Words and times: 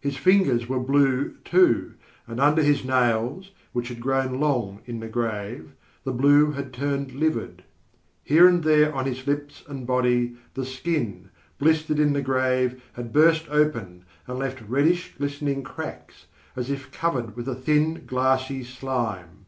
His 0.00 0.16
fingers 0.16 0.68
were 0.68 0.80
blue, 0.80 1.36
too, 1.44 1.94
and 2.26 2.40
under 2.40 2.64
his 2.64 2.84
nails, 2.84 3.52
which 3.72 3.86
had 3.90 4.00
grown 4.00 4.40
long 4.40 4.80
in 4.86 4.98
the 4.98 5.06
grave, 5.06 5.70
the 6.02 6.10
blue 6.12 6.50
had 6.50 6.72
turned 6.72 7.12
livid. 7.12 7.62
Here 8.24 8.48
and 8.48 8.64
there 8.64 8.92
on 8.92 9.06
his 9.06 9.24
lips 9.24 9.62
and 9.68 9.86
body, 9.86 10.36
the 10.54 10.64
skin, 10.66 11.30
blistered 11.60 12.00
in 12.00 12.12
the 12.12 12.22
grave, 12.22 12.82
had 12.94 13.12
burst 13.12 13.48
open 13.50 14.04
and 14.26 14.40
left 14.40 14.60
reddish 14.62 15.14
glistening 15.16 15.62
cracks, 15.62 16.26
as 16.56 16.68
if 16.68 16.90
covered 16.90 17.36
with 17.36 17.46
a 17.46 17.54
thin, 17.54 18.02
glassy 18.04 18.64
slime. 18.64 19.46